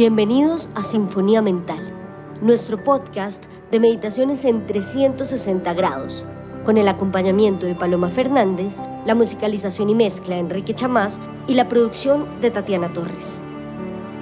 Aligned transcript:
Bienvenidos 0.00 0.70
a 0.74 0.82
Sinfonía 0.82 1.42
Mental, 1.42 1.92
nuestro 2.40 2.82
podcast 2.82 3.44
de 3.70 3.80
meditaciones 3.80 4.46
en 4.46 4.66
360 4.66 5.74
grados, 5.74 6.24
con 6.64 6.78
el 6.78 6.88
acompañamiento 6.88 7.66
de 7.66 7.74
Paloma 7.74 8.08
Fernández, 8.08 8.78
la 9.04 9.14
musicalización 9.14 9.90
y 9.90 9.94
mezcla 9.94 10.36
de 10.36 10.40
Enrique 10.40 10.74
Chamás 10.74 11.20
y 11.46 11.52
la 11.52 11.68
producción 11.68 12.40
de 12.40 12.50
Tatiana 12.50 12.90
Torres. 12.94 13.42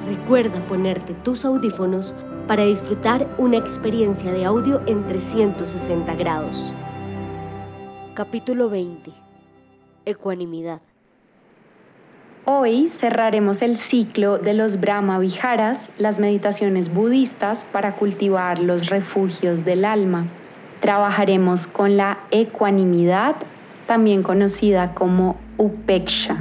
Recuerda 0.04 0.66
ponerte 0.66 1.14
tus 1.14 1.44
audífonos 1.44 2.12
para 2.48 2.64
disfrutar 2.64 3.28
una 3.38 3.58
experiencia 3.58 4.32
de 4.32 4.46
audio 4.46 4.82
en 4.86 5.06
360 5.06 6.12
grados. 6.16 6.56
Capítulo 8.14 8.68
20. 8.68 9.12
Ecuanimidad. 10.06 10.82
Hoy 12.50 12.88
cerraremos 12.88 13.60
el 13.60 13.76
ciclo 13.76 14.38
de 14.38 14.54
los 14.54 14.80
Brahma 14.80 15.18
Viharas, 15.18 15.90
las 15.98 16.18
meditaciones 16.18 16.94
budistas 16.94 17.62
para 17.72 17.92
cultivar 17.92 18.58
los 18.58 18.88
refugios 18.88 19.66
del 19.66 19.84
alma. 19.84 20.24
Trabajaremos 20.80 21.66
con 21.66 21.98
la 21.98 22.16
ecuanimidad, 22.30 23.36
también 23.86 24.22
conocida 24.22 24.94
como 24.94 25.36
upeksha. 25.58 26.38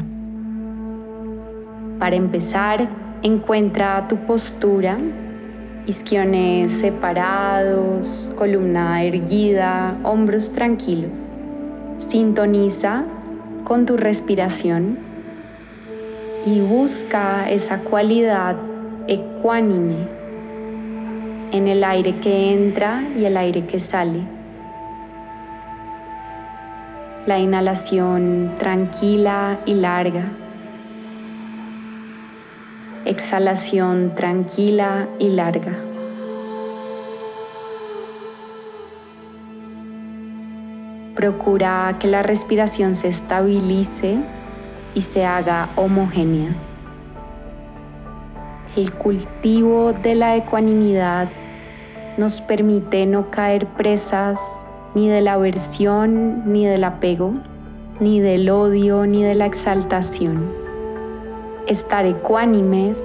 Para 2.00 2.16
empezar, 2.16 2.88
encuentra 3.22 4.08
tu 4.08 4.16
postura, 4.16 4.98
isquiones 5.88 6.72
separados, 6.80 8.32
columna 8.38 9.04
erguida, 9.04 9.94
hombros 10.04 10.54
tranquilos. 10.54 11.20
Sintoniza 12.10 13.04
con 13.66 13.86
tu 13.86 13.98
respiración 13.98 15.07
y 16.48 16.62
busca 16.62 17.50
esa 17.50 17.80
cualidad 17.80 18.56
ecuánime 19.08 20.08
en 21.52 21.68
el 21.68 21.84
aire 21.84 22.16
que 22.20 22.54
entra 22.54 23.04
y 23.18 23.26
el 23.26 23.36
aire 23.36 23.66
que 23.66 23.82
sale. 23.82 24.22
La 27.26 27.38
inhalación 27.38 28.54
tranquila 28.60 29.58
y 29.66 29.74
larga. 29.74 30.24
Exhalación 33.04 34.14
tranquila 34.16 35.06
y 35.20 35.30
larga. 35.32 35.74
Procura 41.14 41.98
que 42.00 42.08
la 42.08 42.24
respiración 42.24 42.96
se 42.96 43.10
estabilice 43.10 44.18
y 44.98 45.02
se 45.04 45.24
haga 45.24 45.70
homogénea. 45.76 46.56
El 48.76 48.92
cultivo 48.94 49.94
de 49.94 50.16
la 50.16 50.36
ecuanimidad 50.36 51.30
nos 52.18 52.42
permite 52.42 53.06
no 53.06 53.30
caer 53.30 53.68
presas 53.78 54.40
ni 54.96 55.08
de 55.08 55.22
la 55.22 55.34
aversión, 55.34 56.52
ni 56.52 56.66
del 56.66 56.84
apego, 56.84 57.36
ni 58.00 58.22
del 58.22 58.50
odio, 58.50 59.06
ni 59.06 59.24
de 59.24 59.36
la 59.36 59.46
exaltación. 59.46 60.44
Estar 61.68 62.08
ecuánimes 62.08 62.98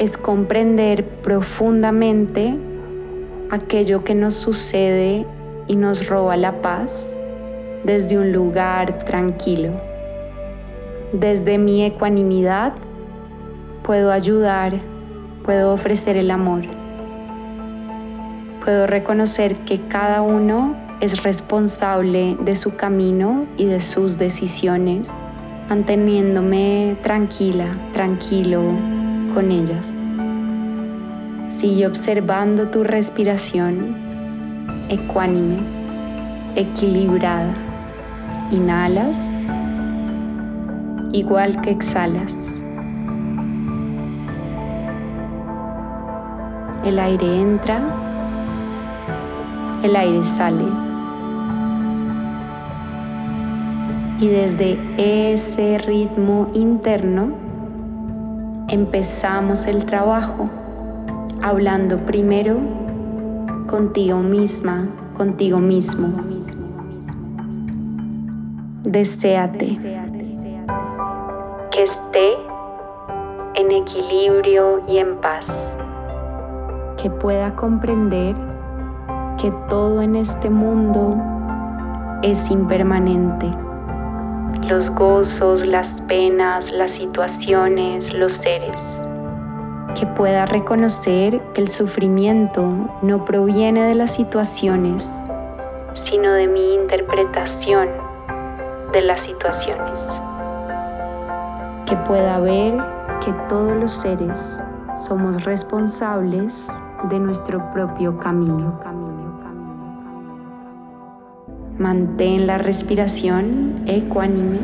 es 0.00 0.16
comprender 0.16 1.04
profundamente 1.04 2.56
aquello 3.52 4.02
que 4.02 4.16
nos 4.16 4.34
sucede 4.34 5.24
y 5.68 5.76
nos 5.76 6.08
roba 6.08 6.36
la 6.36 6.50
paz 6.62 7.16
desde 7.84 8.18
un 8.18 8.32
lugar 8.32 9.04
tranquilo. 9.04 9.89
Desde 11.12 11.58
mi 11.58 11.84
ecuanimidad 11.84 12.72
puedo 13.82 14.12
ayudar, 14.12 14.74
puedo 15.44 15.74
ofrecer 15.74 16.16
el 16.16 16.30
amor. 16.30 16.62
Puedo 18.64 18.86
reconocer 18.86 19.56
que 19.64 19.80
cada 19.88 20.22
uno 20.22 20.76
es 21.00 21.20
responsable 21.24 22.36
de 22.44 22.54
su 22.54 22.76
camino 22.76 23.44
y 23.56 23.64
de 23.64 23.80
sus 23.80 24.18
decisiones, 24.18 25.08
manteniéndome 25.68 26.96
tranquila, 27.02 27.76
tranquilo 27.92 28.62
con 29.34 29.50
ellas. 29.50 29.92
Sigue 31.58 31.88
observando 31.88 32.68
tu 32.68 32.84
respiración 32.84 33.96
ecuánime, 34.88 35.58
equilibrada. 36.54 37.52
Inhalas 38.52 39.18
igual 41.12 41.60
que 41.60 41.70
exhalas. 41.70 42.36
El 46.84 46.98
aire 46.98 47.40
entra, 47.40 47.80
el 49.82 49.96
aire 49.96 50.24
sale. 50.24 50.64
Y 54.20 54.28
desde 54.28 54.78
ese 55.32 55.78
ritmo 55.78 56.50
interno 56.54 57.32
empezamos 58.68 59.66
el 59.66 59.84
trabajo 59.84 60.48
hablando 61.42 61.96
primero 61.98 62.58
contigo 63.66 64.18
misma, 64.18 64.88
contigo 65.16 65.58
mismo. 65.58 66.08
Deséate 68.84 69.78
que 71.80 71.84
esté 71.84 72.36
en 73.54 73.70
equilibrio 73.70 74.82
y 74.86 74.98
en 74.98 75.16
paz, 75.16 75.46
que 77.00 77.08
pueda 77.08 77.54
comprender 77.56 78.36
que 79.40 79.50
todo 79.66 80.02
en 80.02 80.16
este 80.16 80.50
mundo 80.50 81.16
es 82.22 82.50
impermanente. 82.50 83.50
Los 84.68 84.90
gozos, 84.90 85.64
las 85.64 85.88
penas, 86.02 86.70
las 86.70 86.90
situaciones, 86.90 88.12
los 88.12 88.34
seres. 88.34 88.78
Que 89.98 90.04
pueda 90.18 90.44
reconocer 90.44 91.40
que 91.54 91.62
el 91.62 91.70
sufrimiento 91.70 92.62
no 93.00 93.24
proviene 93.24 93.84
de 93.84 93.94
las 93.94 94.14
situaciones, 94.14 95.10
sino 95.94 96.30
de 96.34 96.46
mi 96.46 96.74
interpretación 96.74 97.88
de 98.92 99.00
las 99.00 99.20
situaciones 99.22 99.98
que 101.90 101.96
pueda 102.06 102.38
ver 102.38 102.78
que 103.24 103.32
todos 103.48 103.72
los 103.76 103.90
seres 103.90 104.62
somos 105.00 105.42
responsables 105.44 106.68
de 107.10 107.18
nuestro 107.18 107.58
propio 107.72 108.16
camino. 108.18 108.78
Mantén 111.78 112.46
la 112.46 112.58
respiración 112.58 113.82
ecuánime 113.86 114.60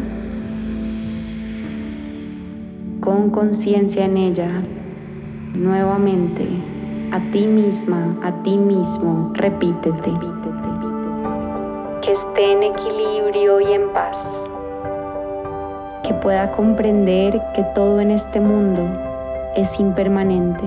con 3.00 3.31
conciencia 3.31 4.04
en 4.04 4.16
ella. 4.19 4.62
Nuevamente, 5.54 6.47
a 7.10 7.19
ti 7.32 7.44
misma, 7.44 8.16
a 8.22 8.31
ti 8.44 8.56
mismo, 8.56 9.32
repítete. 9.34 10.12
Que 12.03 12.12
esté 12.12 12.53
en 12.53 12.62
equilibrio 12.62 13.60
y 13.60 13.72
en 13.72 13.88
paz 13.93 14.45
que 16.06 16.15
pueda 16.15 16.53
comprender 16.53 17.43
que 17.55 17.65
todo 17.75 18.00
en 18.00 18.12
este 18.12 18.39
mundo 18.39 18.87
es 19.56 19.69
impermanente, 19.81 20.62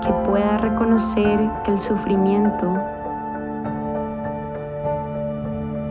que 0.00 0.12
pueda 0.24 0.58
reconocer 0.58 1.40
que 1.64 1.72
el 1.72 1.80
sufrimiento 1.80 2.72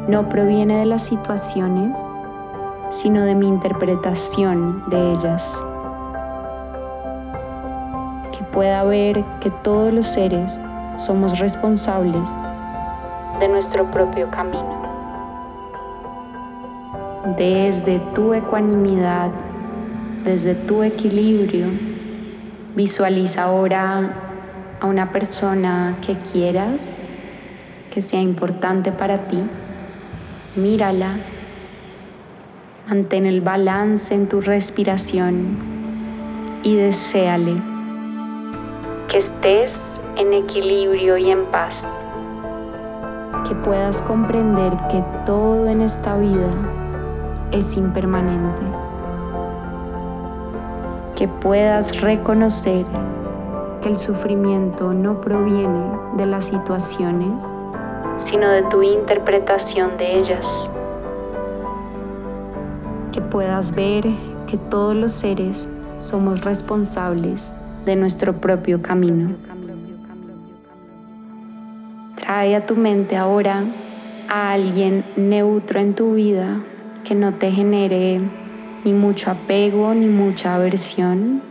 no 0.08 0.24
proviene 0.30 0.78
de 0.78 0.86
las 0.86 1.02
situaciones, 1.02 2.02
sino 2.92 3.26
de 3.26 3.36
mi 3.36 3.48
interpretación 3.48 4.82
de 4.90 5.12
ellas. 5.12 5.44
Que 8.32 8.46
pueda 8.54 8.84
ver 8.86 9.26
que 9.42 9.52
todos 9.64 9.92
los 9.94 10.08
seres 10.08 10.58
somos 10.98 11.38
responsables 11.38 12.30
de 13.42 13.50
nuestro 13.50 13.84
propio 13.92 14.30
camino 14.30 14.75
desde 17.26 18.00
tu 18.14 18.36
ecuanimidad, 18.36 19.32
desde 20.24 20.54
tu 20.54 20.84
equilibrio, 20.84 21.68
visualiza 22.76 23.44
ahora 23.44 24.12
a 24.80 24.86
una 24.86 25.12
persona 25.12 25.98
que 26.06 26.16
quieras, 26.32 26.80
que 27.92 28.04
sea 28.04 28.22
importante 28.22 28.92
para 28.92 29.18
ti. 29.28 29.42
Mírala, 30.56 31.18
mantén 32.88 33.26
el 33.26 33.42
balance 33.42 34.14
en 34.14 34.28
tu 34.28 34.40
respiración 34.40 35.58
y 36.62 36.76
deséale 36.76 37.56
que 39.10 39.18
estés 39.18 39.74
en 40.16 40.32
equilibrio 40.32 41.18
y 41.18 41.32
en 41.32 41.44
paz, 41.46 41.74
que 43.48 43.56
puedas 43.56 44.00
comprender 44.04 44.74
que 44.92 45.04
todo 45.26 45.68
en 45.68 45.82
esta 45.82 46.16
vida 46.18 46.75
es 47.56 47.76
impermanente. 47.78 48.66
que 51.16 51.28
puedas 51.30 52.02
reconocer 52.02 52.86
que 53.82 53.90
el 53.90 53.98
sufrimiento 53.98 54.94
no 54.94 55.22
proviene 55.22 55.98
de 56.18 56.26
las 56.26 56.48
situaciones, 56.48 57.42
sino 58.30 58.50
de 58.50 58.64
tu 58.64 58.84
interpretación 58.84 59.98
de 59.98 60.20
ellas. 60.20 60.46
Que 63.14 63.22
puedas 63.22 63.74
ver 63.74 64.04
que 64.48 64.58
todos 64.70 64.96
los 64.96 65.14
seres 65.14 65.70
somos 66.00 66.42
responsables 66.42 67.56
de 67.86 67.96
nuestro 67.96 68.34
propio 68.34 68.82
camino. 68.82 69.30
Trae 72.18 72.56
a 72.58 72.66
tu 72.66 72.76
mente 72.76 73.16
ahora 73.16 73.64
a 74.28 74.52
alguien 74.52 75.06
neutro 75.16 75.80
en 75.80 75.94
tu 75.94 76.16
vida 76.16 76.62
que 77.06 77.16
no 77.16 77.36
te 77.36 77.52
genere 77.52 78.20
ni 78.84 78.94
mucho 78.94 79.32
apego 79.32 79.94
ni 79.94 80.08
mucha 80.08 80.56
aversión. 80.56 81.42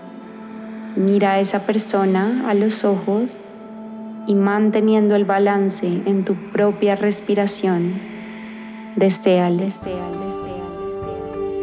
Mira 0.96 1.32
a 1.32 1.40
esa 1.40 1.60
persona 1.60 2.44
a 2.48 2.54
los 2.54 2.84
ojos 2.84 3.38
y 4.26 4.34
manteniendo 4.34 5.16
el 5.16 5.24
balance 5.24 5.86
en 5.86 6.24
tu 6.24 6.34
propia 6.52 6.96
respiración, 6.96 7.94
deséale 8.96 9.72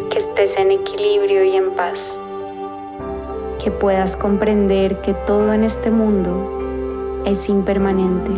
que 0.10 0.20
estés 0.20 0.58
en 0.58 0.72
equilibrio 0.72 1.44
y 1.44 1.56
en 1.56 1.72
paz, 1.72 2.00
que 3.64 3.72
puedas 3.72 4.18
comprender 4.18 4.98
que 5.02 5.14
todo 5.26 5.54
en 5.54 5.64
este 5.64 5.90
mundo 5.90 7.24
es 7.26 7.48
impermanente. 7.48 8.32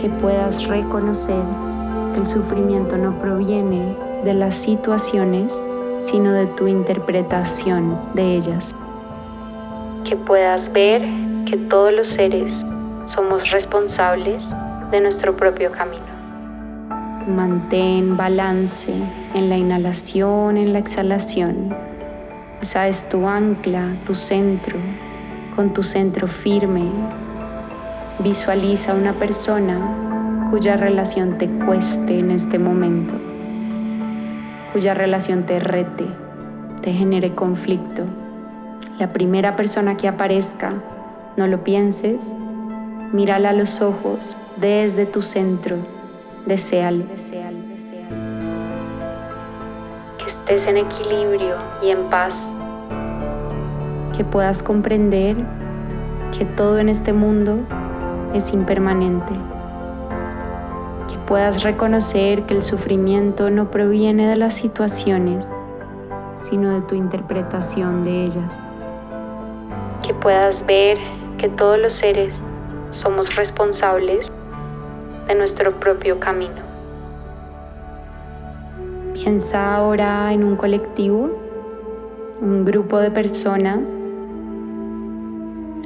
Que 0.00 0.08
puedas 0.08 0.66
reconocer 0.66 1.71
el 2.16 2.26
sufrimiento 2.26 2.96
no 2.96 3.12
proviene 3.20 3.96
de 4.24 4.34
las 4.34 4.56
situaciones, 4.56 5.52
sino 6.10 6.32
de 6.32 6.46
tu 6.58 6.66
interpretación 6.66 7.98
de 8.14 8.36
ellas. 8.36 8.74
Que 10.04 10.16
puedas 10.16 10.72
ver 10.72 11.02
que 11.46 11.56
todos 11.68 11.92
los 11.92 12.08
seres 12.08 12.52
somos 13.06 13.50
responsables 13.50 14.42
de 14.90 15.00
nuestro 15.00 15.36
propio 15.36 15.70
camino. 15.70 16.12
Mantén 17.26 18.16
balance 18.16 18.92
en 19.34 19.48
la 19.48 19.56
inhalación, 19.56 20.56
en 20.56 20.72
la 20.72 20.78
exhalación. 20.80 21.74
Esa 22.60 22.88
es 22.88 23.08
tu 23.08 23.26
ancla, 23.26 23.94
tu 24.06 24.14
centro, 24.14 24.76
con 25.56 25.72
tu 25.72 25.82
centro 25.82 26.26
firme, 26.26 26.90
Visualiza 28.18 28.94
una 28.94 29.14
persona 29.14 30.01
cuya 30.52 30.76
relación 30.76 31.38
te 31.38 31.48
cueste 31.48 32.18
en 32.18 32.30
este 32.30 32.58
momento, 32.58 33.14
cuya 34.74 34.92
relación 34.92 35.44
te 35.44 35.58
rete, 35.58 36.04
te 36.82 36.92
genere 36.92 37.30
conflicto. 37.30 38.02
La 38.98 39.08
primera 39.08 39.56
persona 39.56 39.96
que 39.96 40.08
aparezca, 40.08 40.74
no 41.38 41.46
lo 41.46 41.64
pienses, 41.64 42.20
mírala 43.14 43.48
a 43.48 43.52
los 43.54 43.80
ojos 43.80 44.36
desde 44.58 45.06
tu 45.06 45.22
centro, 45.22 45.76
deseale. 46.44 47.06
Que 50.18 50.26
estés 50.28 50.66
en 50.66 50.76
equilibrio 50.76 51.56
y 51.82 51.92
en 51.92 52.10
paz, 52.10 52.34
que 54.14 54.22
puedas 54.22 54.62
comprender 54.62 55.34
que 56.36 56.44
todo 56.44 56.78
en 56.78 56.90
este 56.90 57.14
mundo 57.14 57.56
es 58.34 58.52
impermanente. 58.52 59.32
Puedas 61.32 61.62
reconocer 61.62 62.42
que 62.42 62.52
el 62.52 62.62
sufrimiento 62.62 63.48
no 63.48 63.70
proviene 63.70 64.28
de 64.28 64.36
las 64.36 64.52
situaciones, 64.52 65.48
sino 66.36 66.68
de 66.74 66.82
tu 66.82 66.94
interpretación 66.94 68.04
de 68.04 68.26
ellas. 68.26 68.62
Que 70.06 70.12
puedas 70.12 70.66
ver 70.66 70.98
que 71.38 71.48
todos 71.48 71.78
los 71.78 71.94
seres 71.94 72.34
somos 72.90 73.34
responsables 73.34 74.30
de 75.26 75.34
nuestro 75.34 75.72
propio 75.72 76.20
camino. 76.20 76.60
Piensa 79.14 79.76
ahora 79.76 80.34
en 80.34 80.44
un 80.44 80.56
colectivo, 80.56 81.30
un 82.42 82.66
grupo 82.66 82.98
de 82.98 83.10
personas 83.10 83.88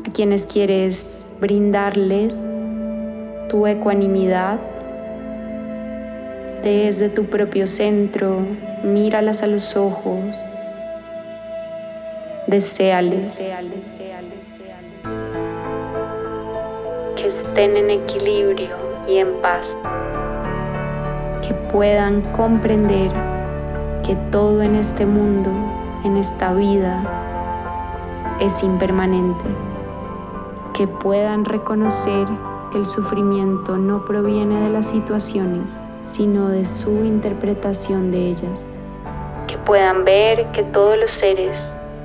a 0.05 0.11
quienes 0.11 0.45
quieres 0.45 1.29
brindarles 1.39 2.37
tu 3.49 3.65
ecuanimidad 3.69 4.59
desde 6.63 7.09
tu 7.09 7.25
propio 7.27 7.67
centro, 7.67 8.39
míralas 8.83 9.43
a 9.43 9.47
los 9.47 9.77
ojos, 9.77 10.21
deseales 12.47 13.39
que 17.17 17.29
estén 17.29 17.77
en 17.77 17.91
equilibrio 17.91 18.77
y 19.09 19.19
en 19.19 19.29
paz, 19.41 19.77
que 21.47 21.55
puedan 21.73 22.21
comprender 22.33 23.11
que 24.05 24.17
todo 24.31 24.63
en 24.63 24.77
este 24.77 25.07
mundo, 25.07 25.51
en 26.05 26.17
esta 26.17 26.53
vida, 26.55 27.03
es 28.41 28.63
impermanente. 28.63 29.49
Que 30.75 30.87
puedan 30.87 31.45
reconocer 31.45 32.27
que 32.71 32.79
el 32.79 32.87
sufrimiento 32.87 33.77
no 33.79 34.05
proviene 34.05 34.61
de 34.61 34.71
las 34.71 34.89
situaciones, 34.89 35.75
sino 36.17 36.49
de 36.49 36.65
su 36.65 37.05
interpretación 37.05 38.11
de 38.11 38.31
ellas. 38.31 38.67
Que 39.47 39.59
puedan 39.59 40.05
ver 40.05 40.47
que 40.53 40.63
todos 40.63 40.99
los 40.99 41.11
seres 41.11 41.59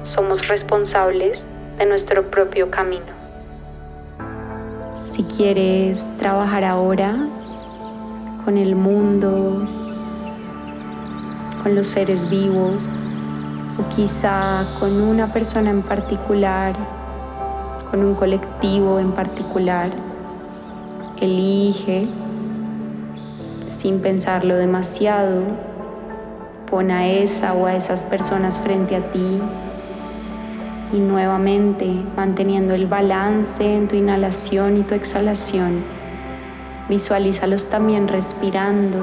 somos 0.03 0.47
responsables 0.47 1.43
de 1.77 1.85
nuestro 1.85 2.29
propio 2.29 2.69
camino. 2.69 3.05
Si 5.13 5.23
quieres 5.23 6.03
trabajar 6.19 6.63
ahora 6.65 7.15
con 8.43 8.57
el 8.57 8.75
mundo, 8.75 9.65
con 11.63 11.75
los 11.75 11.87
seres 11.87 12.29
vivos, 12.29 12.83
o 13.79 13.95
quizá 13.95 14.65
con 14.79 15.01
una 15.01 15.31
persona 15.31 15.69
en 15.69 15.81
particular 15.81 16.75
con 17.89 18.03
un 18.05 18.15
colectivo 18.15 18.99
en 18.99 19.11
particular, 19.11 19.89
elige 21.19 22.07
sin 23.81 23.99
pensarlo 23.99 24.57
demasiado, 24.57 25.41
pon 26.69 26.91
a 26.91 27.07
esa 27.07 27.53
o 27.53 27.65
a 27.65 27.75
esas 27.75 28.03
personas 28.03 28.59
frente 28.59 28.95
a 28.95 29.01
ti 29.11 29.41
y 30.93 30.99
nuevamente 30.99 31.87
manteniendo 32.15 32.75
el 32.75 32.85
balance 32.85 33.63
en 33.63 33.87
tu 33.87 33.95
inhalación 33.95 34.77
y 34.77 34.83
tu 34.83 34.93
exhalación, 34.93 35.83
visualízalos 36.89 37.65
también 37.71 38.07
respirando 38.07 38.99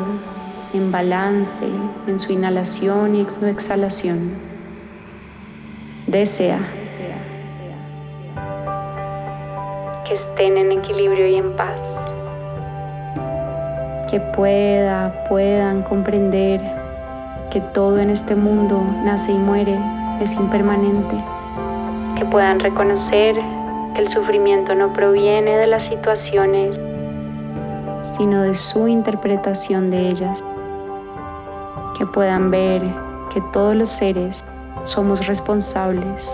en 0.72 0.92
balance 0.92 1.66
en 2.06 2.20
su 2.20 2.30
inhalación 2.30 3.16
y 3.16 3.24
su 3.24 3.46
exhalación. 3.46 4.30
Desea 6.06 6.60
que 10.06 10.14
estén 10.14 10.56
en 10.56 10.70
equilibrio 10.70 11.26
y 11.26 11.34
en 11.34 11.56
paz. 11.56 11.97
Que 14.10 14.20
pueda, 14.20 15.26
puedan 15.28 15.82
comprender 15.82 16.60
que 17.50 17.60
todo 17.60 17.98
en 17.98 18.10
este 18.10 18.34
mundo 18.34 18.82
nace 19.04 19.32
y 19.32 19.38
muere, 19.38 19.78
es 20.20 20.32
impermanente. 20.32 21.16
Que 22.16 22.24
puedan 22.24 22.60
reconocer 22.60 23.36
que 23.94 24.00
el 24.00 24.08
sufrimiento 24.08 24.74
no 24.74 24.92
proviene 24.92 25.56
de 25.56 25.66
las 25.66 25.84
situaciones, 25.84 26.78
sino 28.16 28.42
de 28.42 28.54
su 28.54 28.88
interpretación 28.88 29.90
de 29.90 30.08
ellas. 30.08 30.42
Que 31.96 32.06
puedan 32.06 32.50
ver 32.50 32.82
que 33.32 33.40
todos 33.52 33.76
los 33.76 33.90
seres 33.90 34.44
somos 34.84 35.26
responsables 35.26 36.30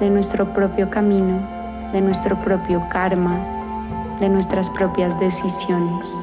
de 0.00 0.10
nuestro 0.10 0.46
propio 0.46 0.88
camino 0.90 1.62
de 1.92 2.00
nuestro 2.00 2.34
propio 2.36 2.82
karma, 2.88 3.38
de 4.18 4.28
nuestras 4.28 4.70
propias 4.70 5.18
decisiones. 5.20 6.21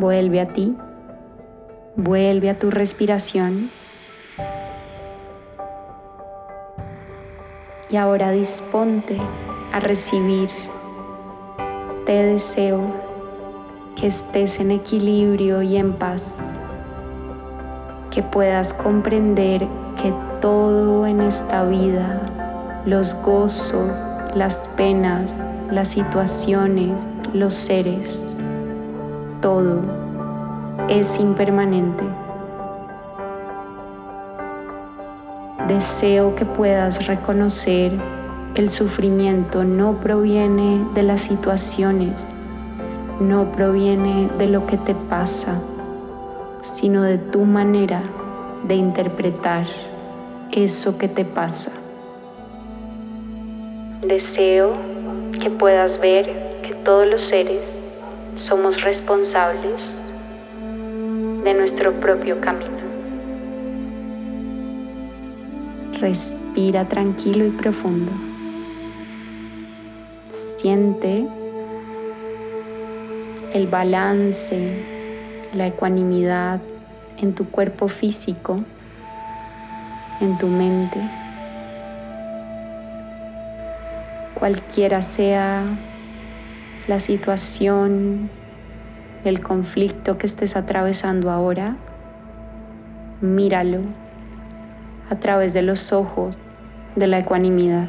Vuelve 0.00 0.40
a 0.40 0.48
ti, 0.48 0.74
vuelve 1.94 2.48
a 2.48 2.58
tu 2.58 2.70
respiración. 2.70 3.70
Y 7.90 7.96
ahora 7.96 8.30
disponte 8.30 9.18
a 9.74 9.80
recibir. 9.80 10.48
Te 12.06 12.14
deseo 12.14 12.80
que 13.94 14.06
estés 14.06 14.58
en 14.58 14.70
equilibrio 14.70 15.60
y 15.60 15.76
en 15.76 15.92
paz, 15.92 16.56
que 18.10 18.22
puedas 18.22 18.72
comprender 18.72 19.66
que 20.00 20.14
todo 20.40 21.06
en 21.06 21.20
esta 21.20 21.66
vida, 21.66 22.22
los 22.86 23.12
gozos, 23.16 24.02
las 24.34 24.66
penas, 24.78 25.30
las 25.70 25.90
situaciones, 25.90 26.90
los 27.34 27.52
seres, 27.52 28.29
todo 29.40 29.80
es 30.88 31.18
impermanente. 31.18 32.04
Deseo 35.68 36.34
que 36.34 36.44
puedas 36.44 37.06
reconocer 37.06 37.92
que 38.54 38.62
el 38.62 38.70
sufrimiento 38.70 39.64
no 39.64 39.94
proviene 39.94 40.84
de 40.94 41.02
las 41.02 41.20
situaciones, 41.20 42.12
no 43.20 43.44
proviene 43.52 44.28
de 44.38 44.46
lo 44.48 44.66
que 44.66 44.76
te 44.78 44.94
pasa, 45.08 45.60
sino 46.62 47.02
de 47.02 47.18
tu 47.18 47.44
manera 47.44 48.02
de 48.66 48.74
interpretar 48.74 49.66
eso 50.52 50.98
que 50.98 51.08
te 51.08 51.24
pasa. 51.24 51.70
Deseo 54.06 54.72
que 55.40 55.50
puedas 55.50 56.00
ver 56.00 56.60
que 56.62 56.74
todos 56.84 57.06
los 57.06 57.22
seres 57.22 57.79
somos 58.36 58.80
responsables 58.82 59.80
de 61.44 61.54
nuestro 61.54 61.92
propio 61.92 62.40
camino. 62.40 62.78
Respira 66.00 66.84
tranquilo 66.86 67.46
y 67.46 67.50
profundo. 67.50 68.12
Siente 70.56 71.26
el 73.52 73.66
balance, 73.66 74.84
la 75.54 75.66
ecuanimidad 75.66 76.60
en 77.18 77.34
tu 77.34 77.46
cuerpo 77.46 77.88
físico, 77.88 78.60
en 80.20 80.38
tu 80.38 80.46
mente. 80.46 81.00
Cualquiera 84.34 85.02
sea 85.02 85.64
la 86.90 86.98
situación, 86.98 88.28
el 89.24 89.40
conflicto 89.40 90.18
que 90.18 90.26
estés 90.26 90.56
atravesando 90.56 91.30
ahora, 91.30 91.76
míralo 93.20 93.78
a 95.08 95.14
través 95.14 95.52
de 95.52 95.62
los 95.62 95.92
ojos 95.92 96.36
de 96.96 97.06
la 97.06 97.20
ecuanimidad. 97.20 97.88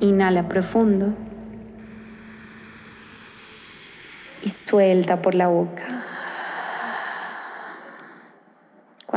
Inhala 0.00 0.46
profundo 0.48 1.14
y 4.42 4.50
suelta 4.50 5.22
por 5.22 5.34
la 5.34 5.46
boca. 5.46 5.89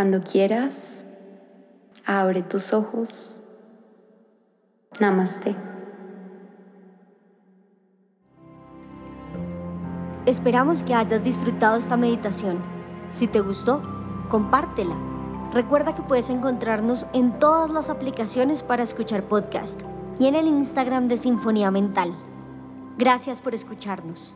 Cuando 0.03 0.21
quieras, 0.21 0.75
abre 2.05 2.43
tus 2.43 2.73
ojos. 2.73 3.33
Namaste. 4.99 5.55
Esperamos 10.25 10.83
que 10.83 10.93
hayas 10.93 11.23
disfrutado 11.23 11.77
esta 11.77 11.95
meditación. 11.95 12.57
Si 13.07 13.27
te 13.27 13.39
gustó, 13.39 13.81
compártela. 14.27 14.97
Recuerda 15.53 15.95
que 15.95 16.01
puedes 16.01 16.29
encontrarnos 16.29 17.07
en 17.13 17.39
todas 17.39 17.69
las 17.69 17.89
aplicaciones 17.89 18.61
para 18.61 18.83
escuchar 18.83 19.23
podcast 19.23 19.83
y 20.19 20.27
en 20.27 20.35
el 20.35 20.47
Instagram 20.47 21.07
de 21.07 21.15
Sinfonía 21.15 21.71
Mental. 21.71 22.11
Gracias 22.97 23.39
por 23.39 23.55
escucharnos. 23.55 24.35